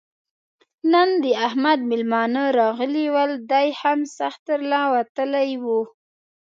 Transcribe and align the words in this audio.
نن 0.91 1.09
د 1.23 1.25
احمد 1.47 1.79
مېلمانه 1.89 2.43
راغلي 2.59 3.05
ول؛ 3.15 3.31
دی 3.51 3.67
هم 3.81 3.99
سخت 4.17 4.39
تر 4.47 4.59
له 4.71 4.79
وتلی 4.93 5.49
وو. 5.63 5.81